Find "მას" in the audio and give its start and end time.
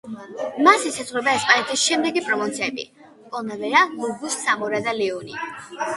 0.67-0.85